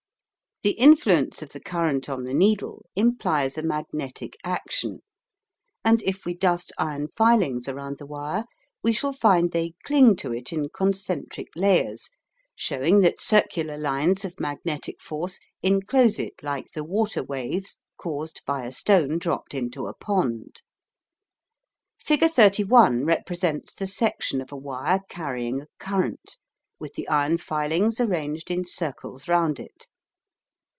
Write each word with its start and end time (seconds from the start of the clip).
The 0.63 0.73
influence 0.77 1.41
of 1.41 1.49
the 1.53 1.59
current 1.59 2.07
on 2.07 2.23
the 2.23 2.35
needle 2.35 2.85
implies 2.95 3.57
a 3.57 3.63
magnetic 3.63 4.37
action, 4.43 5.01
and 5.83 6.03
if 6.03 6.23
we 6.23 6.35
dust 6.35 6.71
iron 6.77 7.07
filings 7.17 7.67
around 7.67 7.97
the 7.97 8.05
wire 8.05 8.45
we 8.83 8.93
shall 8.93 9.11
find 9.11 9.49
they 9.49 9.73
cling 9.83 10.15
to 10.17 10.31
it 10.31 10.53
in 10.53 10.69
concentric 10.69 11.47
layers, 11.55 12.11
showing 12.55 12.99
that 12.99 13.19
circular 13.19 13.75
lines 13.75 14.23
of 14.23 14.39
magnetic 14.39 15.01
force 15.01 15.39
enclose 15.63 16.19
it 16.19 16.35
like 16.43 16.67
the 16.75 16.83
water 16.83 17.23
waves 17.23 17.79
caused 17.97 18.41
by 18.45 18.63
a 18.63 18.71
stone 18.71 19.17
dropped 19.17 19.55
into 19.55 19.87
a 19.87 19.95
pond. 19.95 20.61
Figure 21.97 22.29
31 22.29 23.03
represents 23.03 23.73
the 23.73 23.87
section 23.87 24.39
of 24.41 24.51
a 24.51 24.55
wire 24.57 24.99
carrying 25.09 25.59
a 25.61 25.67
current, 25.79 26.37
with 26.77 26.93
the 26.93 27.07
iron 27.07 27.39
filings 27.39 27.99
arranged 27.99 28.51
in 28.51 28.63
circles 28.63 29.27
round 29.27 29.59
it. 29.59 29.87